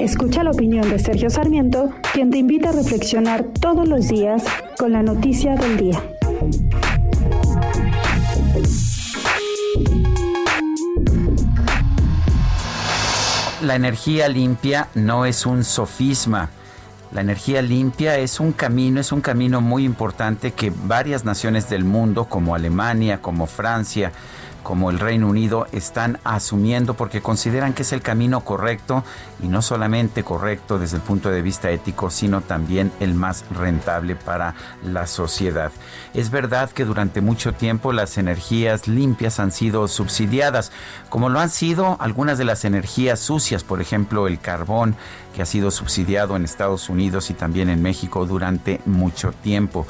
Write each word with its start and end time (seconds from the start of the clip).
Escucha 0.00 0.44
la 0.44 0.50
opinión 0.50 0.88
de 0.90 0.98
Sergio 0.98 1.30
Sarmiento, 1.30 1.90
quien 2.12 2.30
te 2.30 2.38
invita 2.38 2.68
a 2.68 2.72
reflexionar 2.72 3.44
todos 3.44 3.88
los 3.88 4.08
días 4.08 4.44
con 4.78 4.92
la 4.92 5.02
noticia 5.02 5.56
del 5.56 5.76
día. 5.78 6.02
La 13.62 13.74
energía 13.74 14.28
limpia 14.28 14.88
no 14.94 15.24
es 15.24 15.46
un 15.46 15.64
sofisma. 15.64 16.50
La 17.12 17.22
energía 17.22 17.62
limpia 17.62 18.18
es 18.18 18.38
un 18.38 18.52
camino, 18.52 19.00
es 19.00 19.12
un 19.12 19.22
camino 19.22 19.60
muy 19.60 19.84
importante 19.84 20.52
que 20.52 20.70
varias 20.84 21.24
naciones 21.24 21.70
del 21.70 21.84
mundo, 21.84 22.26
como 22.26 22.54
Alemania, 22.54 23.22
como 23.22 23.46
Francia, 23.46 24.12
como 24.66 24.90
el 24.90 24.98
Reino 24.98 25.28
Unido 25.28 25.68
están 25.70 26.18
asumiendo 26.24 26.94
porque 26.94 27.22
consideran 27.22 27.72
que 27.72 27.82
es 27.82 27.92
el 27.92 28.02
camino 28.02 28.40
correcto 28.40 29.04
y 29.40 29.46
no 29.46 29.62
solamente 29.62 30.24
correcto 30.24 30.80
desde 30.80 30.96
el 30.96 31.04
punto 31.04 31.30
de 31.30 31.40
vista 31.40 31.70
ético, 31.70 32.10
sino 32.10 32.40
también 32.40 32.90
el 32.98 33.14
más 33.14 33.44
rentable 33.52 34.16
para 34.16 34.56
la 34.82 35.06
sociedad. 35.06 35.70
Es 36.14 36.32
verdad 36.32 36.68
que 36.70 36.84
durante 36.84 37.20
mucho 37.20 37.52
tiempo 37.52 37.92
las 37.92 38.18
energías 38.18 38.88
limpias 38.88 39.38
han 39.38 39.52
sido 39.52 39.86
subsidiadas, 39.86 40.72
como 41.10 41.28
lo 41.28 41.38
han 41.38 41.50
sido 41.50 41.96
algunas 42.00 42.36
de 42.36 42.44
las 42.46 42.64
energías 42.64 43.20
sucias, 43.20 43.62
por 43.62 43.80
ejemplo 43.80 44.26
el 44.26 44.40
carbón, 44.40 44.96
que 45.36 45.42
ha 45.42 45.46
sido 45.46 45.70
subsidiado 45.70 46.34
en 46.34 46.44
Estados 46.44 46.88
Unidos 46.88 47.28
y 47.28 47.34
también 47.34 47.68
en 47.68 47.82
México 47.82 48.24
durante 48.24 48.80
mucho 48.86 49.32
tiempo. 49.32 49.86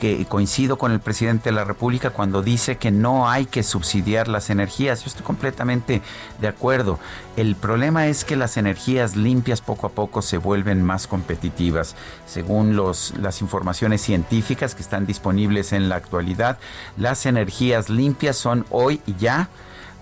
Que 0.00 0.26
coincido 0.26 0.76
con 0.76 0.90
el 0.90 0.98
presidente 0.98 1.50
de 1.50 1.54
la 1.54 1.62
República 1.62 2.10
cuando 2.10 2.42
dice 2.42 2.78
que 2.78 2.90
no 2.90 3.30
hay 3.30 3.46
que 3.46 3.62
subsidiar 3.62 4.17
las 4.26 4.50
energías. 4.50 5.02
Yo 5.02 5.06
estoy 5.06 5.24
completamente 5.24 6.02
de 6.40 6.48
acuerdo. 6.48 6.98
El 7.36 7.54
problema 7.54 8.08
es 8.08 8.24
que 8.24 8.34
las 8.34 8.56
energías 8.56 9.14
limpias 9.14 9.60
poco 9.60 9.86
a 9.86 9.90
poco 9.90 10.22
se 10.22 10.38
vuelven 10.38 10.82
más 10.82 11.06
competitivas. 11.06 11.94
Según 12.26 12.74
los, 12.74 13.14
las 13.18 13.40
informaciones 13.42 14.00
científicas 14.00 14.74
que 14.74 14.82
están 14.82 15.06
disponibles 15.06 15.72
en 15.72 15.88
la 15.88 15.94
actualidad, 15.94 16.58
las 16.96 17.26
energías 17.26 17.90
limpias 17.90 18.36
son 18.36 18.66
hoy 18.70 19.00
ya 19.18 19.48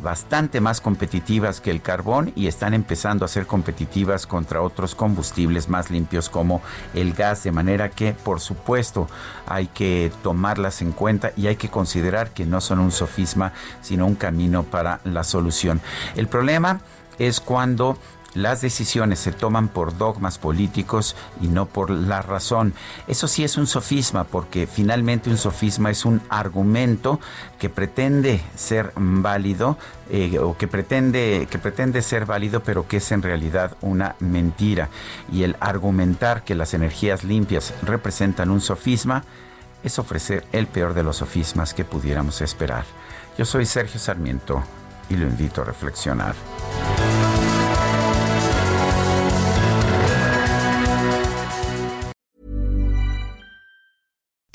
bastante 0.01 0.61
más 0.61 0.81
competitivas 0.81 1.61
que 1.61 1.71
el 1.71 1.81
carbón 1.81 2.33
y 2.37 2.47
están 2.47 2.75
empezando 2.75 3.25
a 3.25 3.29
ser 3.29 3.47
competitivas 3.47 4.27
contra 4.27 4.63
otros 4.63 4.95
combustibles 4.95 5.69
más 5.69 5.91
limpios 5.91 6.29
como 6.29 6.63
el 6.95 7.13
gas, 7.13 7.45
de 7.45 7.53
manera 7.53 7.91
que 7.91 8.13
por 8.13 8.41
supuesto 8.41 9.09
hay 9.47 9.67
que 9.69 10.13
tomarlas 10.23 10.83
en 10.83 10.93
cuenta 10.93 11.33
y 11.37 11.47
hay 11.47 11.57
que 11.57 11.69
considerar 11.69 12.31
que 12.31 12.47
no 12.47 12.61
son 12.61 12.79
un 12.79 12.93
sofisma, 12.93 13.53
sino 13.81 14.07
un 14.07 14.15
camino 14.15 14.63
para 14.65 15.01
la 15.05 15.25
solución. 15.25 15.81
El 16.15 16.29
problema 16.29 16.81
es 17.19 17.41
cuando 17.41 17.99
las 18.37 18.61
decisiones 18.61 19.19
se 19.19 19.33
toman 19.33 19.69
por 19.69 19.97
dogmas 19.97 20.39
políticos 20.39 21.17
y 21.41 21.49
no 21.49 21.67
por 21.67 21.91
la 21.91 22.23
razón. 22.23 22.75
Eso 23.09 23.29
sí 23.29 23.45
es 23.45 23.57
un 23.57 23.67
sofisma, 23.67 24.25
porque 24.25 24.67
finalmente 24.67 25.31
un 25.31 25.39
sofisma 25.39 25.91
es 25.91 26.05
un 26.05 26.21
argumento 26.29 27.19
que 27.59 27.71
pretende 27.71 28.41
ser 28.55 28.93
válido 28.95 29.79
eh, 30.11 30.39
o 30.39 30.57
que 30.57 30.69
pretende, 30.69 31.49
que 31.51 31.59
pretende 31.59 32.03
ser 32.03 32.27
válido, 32.27 32.63
pero 32.63 32.87
que 32.87 32.99
es 32.99 33.11
en 33.11 33.23
realidad 33.23 33.77
una 33.81 34.17
mentira. 34.21 34.91
Y 35.33 35.43
el 35.43 35.57
argumentar 35.61 36.45
que 36.45 36.55
las 36.55 36.75
energías 36.75 37.25
limpias 37.25 37.73
representan 37.83 38.51
un 38.51 38.61
sofisma 38.61 39.25
es 39.83 39.99
ofrecer 39.99 40.45
el 40.53 40.67
peor 40.67 40.95
de 40.95 41.03
los 41.03 41.17
sofismas 41.17 41.73
que 41.73 41.85
pudiéramos 41.85 42.41
esperar. 42.43 42.85
Yo 43.39 43.45
soy 43.45 43.67
Sergio 43.67 44.01
Sarmiento 44.01 44.63
y 45.09 45.17
lo 45.17 45.27
invito 45.27 45.63
a 45.63 45.65
reflexionar. 45.65 46.35